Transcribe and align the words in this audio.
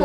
Le 0.00 0.04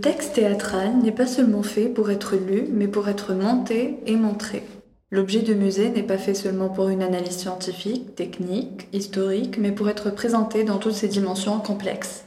texte 0.00 0.34
théâtral 0.34 0.98
n'est 0.98 1.12
pas 1.12 1.26
seulement 1.28 1.62
fait 1.62 1.88
pour 1.88 2.10
être 2.10 2.34
lu, 2.34 2.66
mais 2.72 2.88
pour 2.88 3.08
être 3.08 3.32
monté 3.32 4.00
et 4.06 4.16
montré. 4.16 4.64
L'objet 5.12 5.42
de 5.42 5.54
musée 5.54 5.90
n'est 5.90 6.02
pas 6.02 6.18
fait 6.18 6.34
seulement 6.34 6.68
pour 6.68 6.88
une 6.88 7.02
analyse 7.02 7.36
scientifique, 7.36 8.16
technique, 8.16 8.88
historique, 8.92 9.58
mais 9.58 9.70
pour 9.70 9.88
être 9.88 10.10
présenté 10.10 10.64
dans 10.64 10.78
toutes 10.78 10.94
ses 10.94 11.08
dimensions 11.08 11.60
complexes. 11.60 12.24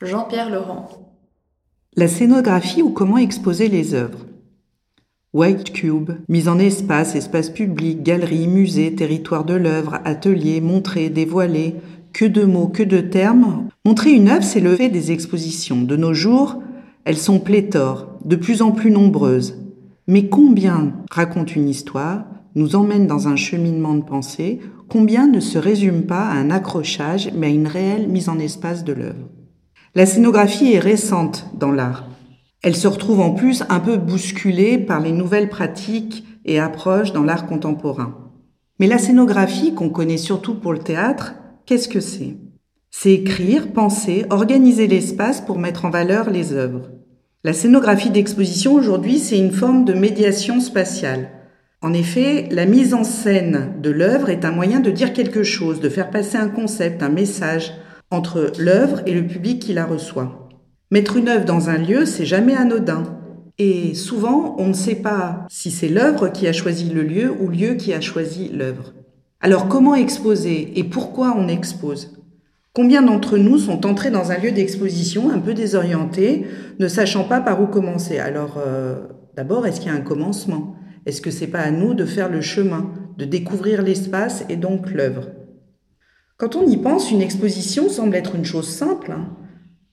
Jean-Pierre 0.00 0.50
Laurent. 0.50 1.11
La 1.94 2.08
scénographie 2.08 2.80
ou 2.80 2.88
comment 2.88 3.18
exposer 3.18 3.68
les 3.68 3.92
œuvres? 3.92 4.24
White 5.34 5.74
Cube, 5.74 6.12
mise 6.26 6.48
en 6.48 6.58
espace, 6.58 7.14
espace 7.14 7.50
public, 7.50 8.02
galerie, 8.02 8.46
musée, 8.46 8.94
territoire 8.94 9.44
de 9.44 9.52
l'œuvre, 9.52 9.98
atelier, 10.06 10.62
montrer, 10.62 11.10
dévoiler, 11.10 11.74
que 12.14 12.24
de 12.24 12.44
mots, 12.44 12.68
que 12.68 12.82
de 12.82 13.00
termes. 13.02 13.68
Montrer 13.84 14.12
une 14.12 14.30
œuvre, 14.30 14.42
c'est 14.42 14.60
le 14.60 14.74
fait 14.74 14.88
des 14.88 15.12
expositions. 15.12 15.82
De 15.82 15.96
nos 15.96 16.14
jours, 16.14 16.62
elles 17.04 17.18
sont 17.18 17.40
pléthores, 17.40 18.18
de 18.24 18.36
plus 18.36 18.62
en 18.62 18.70
plus 18.70 18.90
nombreuses. 18.90 19.58
Mais 20.06 20.30
combien 20.30 20.94
racontent 21.10 21.52
une 21.54 21.68
histoire, 21.68 22.24
nous 22.54 22.74
emmènent 22.74 23.06
dans 23.06 23.28
un 23.28 23.36
cheminement 23.36 23.96
de 23.96 24.04
pensée, 24.04 24.60
combien 24.88 25.26
ne 25.26 25.40
se 25.40 25.58
résument 25.58 26.06
pas 26.06 26.24
à 26.24 26.36
un 26.36 26.50
accrochage, 26.50 27.30
mais 27.36 27.48
à 27.48 27.50
une 27.50 27.66
réelle 27.66 28.08
mise 28.08 28.30
en 28.30 28.38
espace 28.38 28.82
de 28.82 28.94
l'œuvre? 28.94 29.28
La 29.94 30.06
scénographie 30.06 30.72
est 30.72 30.78
récente 30.78 31.50
dans 31.52 31.70
l'art. 31.70 32.08
Elle 32.62 32.76
se 32.76 32.88
retrouve 32.88 33.20
en 33.20 33.32
plus 33.32 33.62
un 33.68 33.78
peu 33.78 33.98
bousculée 33.98 34.78
par 34.78 35.00
les 35.00 35.12
nouvelles 35.12 35.50
pratiques 35.50 36.24
et 36.46 36.58
approches 36.58 37.12
dans 37.12 37.24
l'art 37.24 37.46
contemporain. 37.46 38.30
Mais 38.78 38.86
la 38.86 38.96
scénographie, 38.96 39.74
qu'on 39.74 39.90
connaît 39.90 40.16
surtout 40.16 40.54
pour 40.54 40.72
le 40.72 40.78
théâtre, 40.78 41.34
qu'est-ce 41.66 41.90
que 41.90 42.00
c'est? 42.00 42.38
C'est 42.90 43.12
écrire, 43.12 43.74
penser, 43.74 44.24
organiser 44.30 44.86
l'espace 44.86 45.42
pour 45.42 45.58
mettre 45.58 45.84
en 45.84 45.90
valeur 45.90 46.30
les 46.30 46.54
œuvres. 46.54 46.88
La 47.44 47.52
scénographie 47.52 48.10
d'exposition 48.10 48.72
aujourd'hui, 48.72 49.18
c'est 49.18 49.38
une 49.38 49.52
forme 49.52 49.84
de 49.84 49.92
médiation 49.92 50.60
spatiale. 50.60 51.28
En 51.82 51.92
effet, 51.92 52.48
la 52.50 52.64
mise 52.64 52.94
en 52.94 53.04
scène 53.04 53.74
de 53.82 53.90
l'œuvre 53.90 54.30
est 54.30 54.46
un 54.46 54.52
moyen 54.52 54.80
de 54.80 54.90
dire 54.90 55.12
quelque 55.12 55.42
chose, 55.42 55.80
de 55.80 55.90
faire 55.90 56.08
passer 56.08 56.38
un 56.38 56.48
concept, 56.48 57.02
un 57.02 57.10
message 57.10 57.74
entre 58.12 58.52
l'œuvre 58.58 59.02
et 59.06 59.14
le 59.14 59.26
public 59.26 59.60
qui 59.60 59.72
la 59.72 59.84
reçoit. 59.84 60.48
Mettre 60.90 61.16
une 61.16 61.28
œuvre 61.28 61.44
dans 61.44 61.70
un 61.70 61.78
lieu, 61.78 62.04
c'est 62.04 62.26
jamais 62.26 62.54
anodin. 62.54 63.04
Et 63.58 63.94
souvent, 63.94 64.56
on 64.58 64.68
ne 64.68 64.72
sait 64.72 64.96
pas 64.96 65.46
si 65.48 65.70
c'est 65.70 65.88
l'œuvre 65.88 66.28
qui 66.28 66.46
a 66.46 66.52
choisi 66.52 66.90
le 66.90 67.02
lieu 67.02 67.32
ou 67.40 67.48
lieu 67.48 67.74
qui 67.74 67.92
a 67.92 68.00
choisi 68.00 68.48
l'œuvre. 68.48 68.92
Alors 69.40 69.68
comment 69.68 69.94
exposer 69.94 70.78
et 70.78 70.84
pourquoi 70.84 71.34
on 71.36 71.48
expose? 71.48 72.16
Combien 72.74 73.02
d'entre 73.02 73.36
nous 73.36 73.58
sont 73.58 73.84
entrés 73.86 74.10
dans 74.10 74.30
un 74.30 74.38
lieu 74.38 74.52
d'exposition 74.52 75.30
un 75.30 75.38
peu 75.38 75.52
désorientés, 75.52 76.46
ne 76.78 76.88
sachant 76.88 77.24
pas 77.24 77.40
par 77.40 77.60
où 77.60 77.66
commencer? 77.66 78.18
Alors, 78.18 78.58
euh, 78.64 78.94
d'abord, 79.36 79.66
est-ce 79.66 79.80
qu'il 79.80 79.92
y 79.92 79.94
a 79.94 79.98
un 79.98 80.00
commencement? 80.00 80.76
Est-ce 81.04 81.20
que 81.20 81.30
c'est 81.30 81.48
pas 81.48 81.60
à 81.60 81.70
nous 81.70 81.92
de 81.92 82.06
faire 82.06 82.30
le 82.30 82.40
chemin, 82.40 82.90
de 83.18 83.24
découvrir 83.24 83.82
l'espace 83.82 84.44
et 84.48 84.56
donc 84.56 84.90
l'œuvre? 84.90 85.28
Quand 86.42 86.56
on 86.56 86.66
y 86.66 86.76
pense, 86.76 87.12
une 87.12 87.22
exposition 87.22 87.88
semble 87.88 88.16
être 88.16 88.34
une 88.34 88.44
chose 88.44 88.68
simple. 88.68 89.12
Hein. 89.12 89.28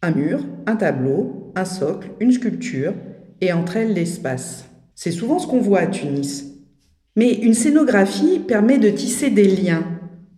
un 0.02 0.10
mur, 0.10 0.40
un 0.66 0.78
tableau, 0.78 1.52
un 1.56 1.64
socle, 1.64 2.10
une 2.20 2.32
sculpture, 2.32 2.96
et 3.40 3.54
entre 3.54 3.78
elles 3.78 3.94
l'espace. 3.94 4.66
C'est 4.96 5.12
souvent 5.12 5.38
ce 5.38 5.46
qu'on 5.46 5.62
voit 5.62 5.82
à 5.82 5.86
Tunis. 5.86 6.46
Mais 7.16 7.32
une 7.34 7.54
scénographie 7.54 8.40
permet 8.40 8.80
de 8.80 8.90
tisser 8.90 9.30
des 9.30 9.48
liens, 9.48 9.84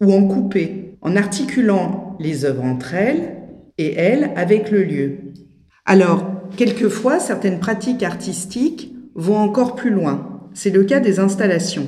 ou 0.01 0.11
en 0.11 0.27
couper, 0.27 0.97
en 1.00 1.16
articulant 1.16 2.17
les 2.19 2.44
œuvres 2.44 2.66
entre 2.66 2.94
elles 2.94 3.38
et 3.77 3.94
elles 3.94 4.31
avec 4.35 4.69
le 4.69 4.83
lieu. 4.83 5.17
Alors, 5.85 6.29
quelquefois, 6.57 7.21
certaines 7.21 7.61
pratiques 7.61 8.03
artistiques 8.03 8.94
vont 9.16 9.38
encore 9.38 9.75
plus 9.75 9.91
loin. 9.91 10.50
C'est 10.53 10.71
le 10.71 10.83
cas 10.83 11.00
des 11.00 11.19
installations. 11.19 11.88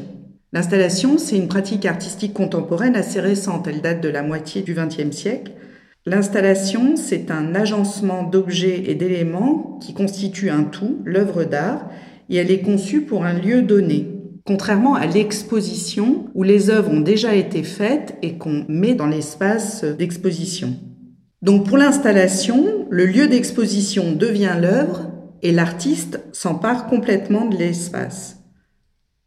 L'installation, 0.54 1.18
c'est 1.18 1.36
une 1.36 1.50
pratique 1.50 1.86
artistique 1.86 2.34
contemporaine 2.34 2.96
assez 2.96 3.20
récente, 3.20 3.68
elle 3.68 3.82
date 3.82 4.02
de 4.02 4.10
la 4.10 4.24
moitié 4.24 4.62
du 4.62 4.74
XXe 4.74 5.16
siècle. 5.16 5.52
L'installation, 6.06 6.96
c'est 6.96 7.32
un 7.32 7.56
agencement 7.56 8.24
d'objets 8.24 8.84
et 8.88 8.96
d'éléments 8.96 9.80
qui 9.82 9.94
constitue 9.94 10.50
un 10.50 10.64
tout, 10.64 11.02
l'œuvre 11.04 11.44
d'art, 11.44 11.90
et 12.30 12.38
elle 12.38 12.52
est 12.52 12.62
conçue 12.62 13.02
pour 13.02 13.26
un 13.26 13.34
lieu 13.34 13.62
donné 13.62 14.14
contrairement 14.46 14.96
à 14.96 15.06
l'exposition 15.06 16.26
où 16.34 16.44
les 16.44 16.70
œuvres 16.70 16.92
ont 16.92 17.02
déjà 17.02 17.36
été 17.36 17.64
faites 17.64 18.16
et 18.22 18.38
qu'on 18.38 18.66
met 18.68 18.94
dans 18.94 19.08
l'espace 19.08 19.84
d'exposition. 19.84 20.76
Donc 21.42 21.68
pour 21.68 21.78
l'installation, 21.78 22.88
le 22.90 23.06
lieu 23.06 23.28
d'exposition 23.28 24.14
devient 24.14 24.56
l'œuvre 24.60 25.12
et 25.42 25.52
l'artiste 25.52 26.22
s'empare 26.32 26.88
complètement 26.88 27.46
de 27.46 27.58
l'espace. 27.58 28.43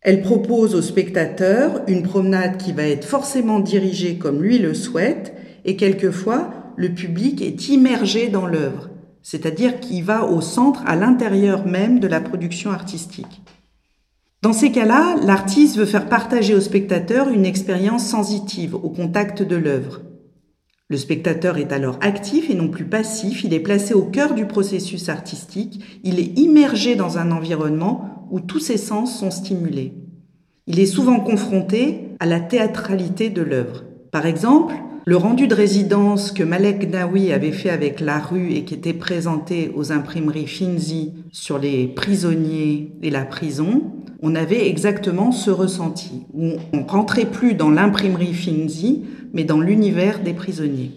Elle 0.06 0.22
propose 0.22 0.76
au 0.76 0.82
spectateur 0.82 1.82
une 1.88 2.04
promenade 2.04 2.58
qui 2.58 2.70
va 2.70 2.84
être 2.84 3.04
forcément 3.04 3.58
dirigée 3.58 4.18
comme 4.18 4.40
lui 4.40 4.60
le 4.60 4.72
souhaite 4.72 5.34
et 5.64 5.74
quelquefois 5.74 6.52
le 6.76 6.90
public 6.90 7.42
est 7.42 7.70
immergé 7.70 8.28
dans 8.28 8.46
l'œuvre, 8.46 8.88
c'est-à-dire 9.20 9.80
qu'il 9.80 10.04
va 10.04 10.24
au 10.26 10.40
centre, 10.40 10.84
à 10.86 10.94
l'intérieur 10.94 11.66
même 11.66 11.98
de 11.98 12.06
la 12.06 12.20
production 12.20 12.70
artistique. 12.70 13.42
Dans 14.42 14.52
ces 14.52 14.70
cas-là, 14.70 15.16
l'artiste 15.24 15.76
veut 15.76 15.86
faire 15.86 16.08
partager 16.08 16.54
au 16.54 16.60
spectateur 16.60 17.28
une 17.28 17.44
expérience 17.44 18.06
sensitive 18.06 18.76
au 18.76 18.90
contact 18.90 19.42
de 19.42 19.56
l'œuvre. 19.56 20.02
Le 20.88 20.98
spectateur 20.98 21.58
est 21.58 21.72
alors 21.72 21.98
actif 22.00 22.48
et 22.48 22.54
non 22.54 22.68
plus 22.68 22.84
passif, 22.84 23.42
il 23.42 23.52
est 23.52 23.58
placé 23.58 23.92
au 23.92 24.04
cœur 24.04 24.34
du 24.34 24.46
processus 24.46 25.08
artistique, 25.08 26.00
il 26.04 26.20
est 26.20 26.38
immergé 26.38 26.94
dans 26.94 27.18
un 27.18 27.32
environnement 27.32 28.15
où 28.30 28.40
tous 28.40 28.60
ses 28.60 28.76
sens 28.76 29.18
sont 29.18 29.30
stimulés. 29.30 29.94
Il 30.66 30.80
est 30.80 30.86
souvent 30.86 31.20
confronté 31.20 32.08
à 32.18 32.26
la 32.26 32.40
théâtralité 32.40 33.30
de 33.30 33.42
l'œuvre. 33.42 33.84
Par 34.10 34.26
exemple, 34.26 34.74
le 35.04 35.16
rendu 35.16 35.46
de 35.46 35.54
résidence 35.54 36.32
que 36.32 36.42
Malek 36.42 36.90
Naoui 36.90 37.32
avait 37.32 37.52
fait 37.52 37.70
avec 37.70 38.00
La 38.00 38.18
Rue 38.18 38.52
et 38.52 38.64
qui 38.64 38.74
était 38.74 38.92
présenté 38.92 39.70
aux 39.76 39.92
imprimeries 39.92 40.48
Finzi 40.48 41.12
sur 41.30 41.58
les 41.58 41.86
prisonniers 41.86 42.92
et 43.02 43.10
la 43.10 43.24
prison, 43.24 43.92
on 44.20 44.34
avait 44.34 44.68
exactement 44.68 45.30
ce 45.30 45.52
ressenti, 45.52 46.24
où 46.34 46.54
on 46.72 46.82
rentrait 46.84 47.30
plus 47.30 47.54
dans 47.54 47.70
l'imprimerie 47.70 48.34
Finzi, 48.34 49.04
mais 49.32 49.44
dans 49.44 49.60
l'univers 49.60 50.18
des 50.18 50.32
prisonniers. 50.32 50.90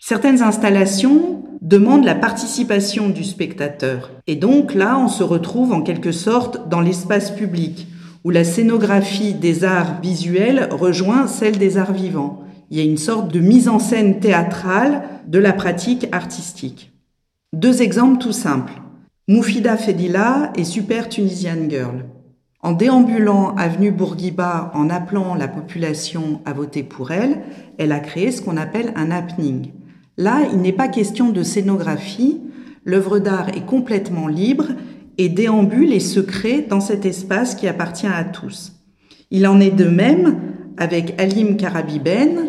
Certaines 0.00 0.42
installations 0.42 1.41
demandent 1.72 2.04
la 2.04 2.14
participation 2.14 3.08
du 3.08 3.24
spectateur. 3.24 4.10
Et 4.26 4.36
donc 4.36 4.74
là, 4.74 4.98
on 4.98 5.08
se 5.08 5.22
retrouve 5.22 5.72
en 5.72 5.80
quelque 5.80 6.12
sorte 6.12 6.68
dans 6.68 6.82
l'espace 6.82 7.30
public, 7.30 7.86
où 8.24 8.30
la 8.30 8.44
scénographie 8.44 9.32
des 9.32 9.64
arts 9.64 10.02
visuels 10.02 10.68
rejoint 10.70 11.26
celle 11.26 11.56
des 11.56 11.78
arts 11.78 11.94
vivants. 11.94 12.44
Il 12.70 12.76
y 12.76 12.82
a 12.82 12.84
une 12.84 12.98
sorte 12.98 13.32
de 13.32 13.40
mise 13.40 13.70
en 13.70 13.78
scène 13.78 14.20
théâtrale 14.20 15.04
de 15.26 15.38
la 15.38 15.54
pratique 15.54 16.08
artistique. 16.12 16.92
Deux 17.54 17.80
exemples 17.80 18.18
tout 18.18 18.32
simples. 18.32 18.74
Moufida 19.26 19.78
Fedila 19.78 20.52
et 20.56 20.64
Super 20.64 21.08
Tunisian 21.08 21.70
Girl. 21.70 22.04
En 22.60 22.72
déambulant 22.72 23.54
avenue 23.56 23.92
Bourguiba 23.92 24.72
en 24.74 24.90
appelant 24.90 25.34
la 25.36 25.48
population 25.48 26.42
à 26.44 26.52
voter 26.52 26.82
pour 26.82 27.12
elle, 27.12 27.40
elle 27.78 27.92
a 27.92 28.00
créé 28.00 28.30
ce 28.30 28.42
qu'on 28.42 28.58
appelle 28.58 28.92
un 28.94 29.10
happening. 29.10 29.70
Là, 30.18 30.42
il 30.52 30.58
n'est 30.58 30.72
pas 30.72 30.88
question 30.88 31.30
de 31.30 31.42
scénographie, 31.42 32.40
l'œuvre 32.84 33.18
d'art 33.18 33.48
est 33.48 33.64
complètement 33.64 34.28
libre 34.28 34.66
et 35.18 35.28
déambule 35.28 35.92
et 35.92 36.00
se 36.00 36.20
crée 36.20 36.66
dans 36.68 36.80
cet 36.80 37.06
espace 37.06 37.54
qui 37.54 37.66
appartient 37.66 38.06
à 38.06 38.24
tous. 38.24 38.72
Il 39.30 39.46
en 39.46 39.60
est 39.60 39.70
de 39.70 39.86
même 39.86 40.40
avec 40.76 41.14
Alim 41.20 41.56
Karabiben, 41.56 42.48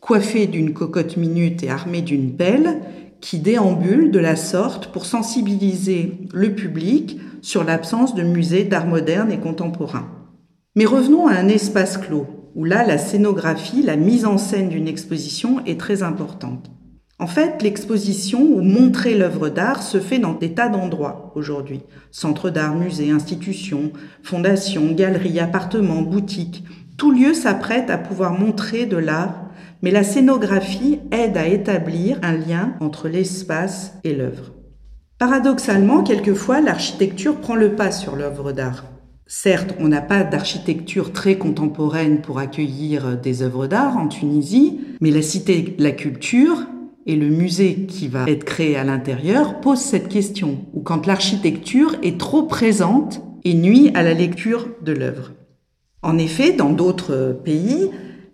coiffé 0.00 0.46
d'une 0.46 0.72
cocotte 0.72 1.16
minute 1.16 1.62
et 1.62 1.70
armé 1.70 2.02
d'une 2.02 2.34
pelle, 2.34 2.80
qui 3.20 3.38
déambule 3.38 4.10
de 4.10 4.18
la 4.18 4.36
sorte 4.36 4.88
pour 4.88 5.06
sensibiliser 5.06 6.18
le 6.32 6.54
public 6.54 7.18
sur 7.40 7.64
l'absence 7.64 8.14
de 8.14 8.22
musées 8.22 8.64
d'art 8.64 8.86
moderne 8.86 9.32
et 9.32 9.38
contemporain. 9.38 10.08
Mais 10.76 10.84
revenons 10.84 11.26
à 11.26 11.34
un 11.34 11.48
espace 11.48 11.96
clos, 11.96 12.26
où 12.54 12.64
là, 12.64 12.84
la 12.84 12.98
scénographie, 12.98 13.82
la 13.82 13.96
mise 13.96 14.26
en 14.26 14.36
scène 14.36 14.68
d'une 14.68 14.88
exposition 14.88 15.64
est 15.64 15.80
très 15.80 16.02
importante. 16.02 16.70
En 17.24 17.26
fait, 17.26 17.62
l'exposition 17.62 18.42
ou 18.42 18.60
montrer 18.60 19.16
l'œuvre 19.16 19.48
d'art 19.48 19.82
se 19.82 19.98
fait 19.98 20.18
dans 20.18 20.34
des 20.34 20.52
tas 20.52 20.68
d'endroits 20.68 21.32
aujourd'hui. 21.34 21.80
Centres 22.10 22.50
d'art, 22.50 22.74
musées, 22.74 23.12
institutions, 23.12 23.92
fondations, 24.22 24.92
galeries, 24.92 25.40
appartements, 25.40 26.02
boutiques. 26.02 26.64
Tout 26.98 27.12
lieu 27.12 27.32
s'apprête 27.32 27.88
à 27.88 27.96
pouvoir 27.96 28.38
montrer 28.38 28.84
de 28.84 28.98
l'art 28.98 29.46
mais 29.80 29.90
la 29.90 30.04
scénographie 30.04 31.00
aide 31.12 31.38
à 31.38 31.46
établir 31.46 32.18
un 32.22 32.36
lien 32.36 32.74
entre 32.80 33.08
l'espace 33.08 33.94
et 34.04 34.14
l'œuvre. 34.14 34.52
Paradoxalement, 35.18 36.02
quelquefois, 36.02 36.60
l'architecture 36.60 37.36
prend 37.36 37.54
le 37.54 37.74
pas 37.74 37.90
sur 37.90 38.16
l'œuvre 38.16 38.52
d'art. 38.52 38.84
Certes, 39.26 39.74
on 39.80 39.88
n'a 39.88 40.02
pas 40.02 40.24
d'architecture 40.24 41.10
très 41.12 41.38
contemporaine 41.38 42.20
pour 42.20 42.38
accueillir 42.38 43.16
des 43.16 43.40
œuvres 43.42 43.66
d'art 43.66 43.96
en 43.96 44.08
Tunisie, 44.08 44.80
mais 45.00 45.10
la 45.10 45.22
Cité 45.22 45.62
de 45.78 45.82
la 45.82 45.92
Culture 45.92 46.66
et 47.06 47.16
le 47.16 47.28
musée 47.28 47.86
qui 47.86 48.08
va 48.08 48.24
être 48.28 48.44
créé 48.44 48.76
à 48.76 48.84
l'intérieur 48.84 49.60
posent 49.60 49.80
cette 49.80 50.08
question, 50.08 50.58
ou 50.72 50.80
quand 50.80 51.06
l'architecture 51.06 51.96
est 52.02 52.18
trop 52.18 52.44
présente 52.44 53.22
et 53.44 53.54
nuit 53.54 53.90
à 53.94 54.02
la 54.02 54.14
lecture 54.14 54.68
de 54.82 54.92
l'œuvre. 54.92 55.32
En 56.02 56.18
effet, 56.18 56.52
dans 56.52 56.70
d'autres 56.70 57.38
pays, 57.44 57.90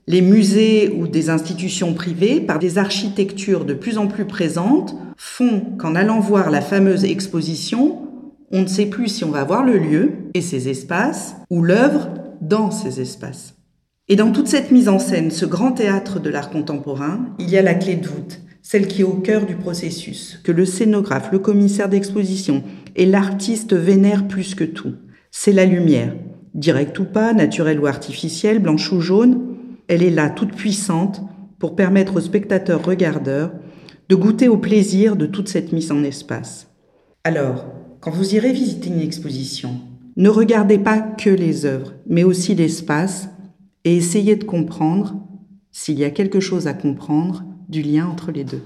les 0.06 0.22
musées 0.22 0.92
ou 0.96 1.06
des 1.06 1.30
institutions 1.30 1.94
privées, 1.94 2.40
par 2.40 2.58
des 2.58 2.78
architectures 2.78 3.64
de 3.64 3.74
plus 3.74 3.98
en 3.98 4.06
plus 4.06 4.24
présentes, 4.24 4.96
font 5.16 5.60
qu'en 5.78 5.94
allant 5.94 6.20
voir 6.20 6.50
la 6.50 6.60
fameuse 6.60 7.04
exposition, 7.04 8.08
on 8.50 8.62
ne 8.62 8.66
sait 8.66 8.86
plus 8.86 9.08
si 9.08 9.24
on 9.24 9.30
va 9.30 9.44
voir 9.44 9.64
le 9.64 9.78
lieu 9.78 10.12
et 10.34 10.40
ses 10.40 10.68
espaces 10.68 11.36
ou 11.50 11.62
l'œuvre 11.62 12.08
dans 12.40 12.70
ces 12.70 13.00
espaces. 13.00 13.54
Et 14.08 14.16
dans 14.16 14.32
toute 14.32 14.48
cette 14.48 14.72
mise 14.72 14.88
en 14.88 14.98
scène, 14.98 15.30
ce 15.30 15.46
grand 15.46 15.70
théâtre 15.70 16.18
de 16.18 16.30
l'art 16.30 16.50
contemporain, 16.50 17.26
il 17.38 17.48
y 17.48 17.56
a 17.56 17.62
la 17.62 17.74
clé 17.74 17.94
de 17.94 18.08
voûte, 18.08 18.40
celle 18.70 18.86
qui 18.86 19.00
est 19.00 19.04
au 19.04 19.14
cœur 19.14 19.46
du 19.46 19.56
processus, 19.56 20.38
que 20.44 20.52
le 20.52 20.64
scénographe, 20.64 21.32
le 21.32 21.40
commissaire 21.40 21.88
d'exposition 21.88 22.62
et 22.94 23.04
l'artiste 23.04 23.74
vénèrent 23.74 24.28
plus 24.28 24.54
que 24.54 24.62
tout. 24.62 24.94
C'est 25.32 25.50
la 25.50 25.64
lumière, 25.64 26.14
directe 26.54 26.96
ou 27.00 27.04
pas, 27.04 27.32
naturelle 27.32 27.80
ou 27.80 27.88
artificielle, 27.88 28.60
blanche 28.60 28.92
ou 28.92 29.00
jaune, 29.00 29.56
elle 29.88 30.04
est 30.04 30.10
là 30.10 30.30
toute 30.30 30.54
puissante 30.54 31.20
pour 31.58 31.74
permettre 31.74 32.14
aux 32.14 32.20
spectateurs 32.20 32.84
regardeurs 32.84 33.50
de 34.08 34.14
goûter 34.14 34.46
au 34.46 34.56
plaisir 34.56 35.16
de 35.16 35.26
toute 35.26 35.48
cette 35.48 35.72
mise 35.72 35.90
en 35.90 36.04
espace. 36.04 36.68
Alors, 37.24 37.66
quand 37.98 38.12
vous 38.12 38.36
irez 38.36 38.52
visiter 38.52 38.90
une 38.90 39.00
exposition, 39.00 39.80
ne 40.16 40.28
regardez 40.28 40.78
pas 40.78 41.00
que 41.00 41.30
les 41.30 41.66
œuvres, 41.66 41.94
mais 42.06 42.22
aussi 42.22 42.54
l'espace 42.54 43.30
et 43.82 43.96
essayez 43.96 44.36
de 44.36 44.44
comprendre, 44.44 45.16
s'il 45.72 45.98
y 45.98 46.04
a 46.04 46.10
quelque 46.10 46.38
chose 46.38 46.68
à 46.68 46.72
comprendre, 46.72 47.42
du 47.70 47.82
lien 47.82 48.08
entre 48.08 48.32
les 48.32 48.44
deux. 48.44 48.62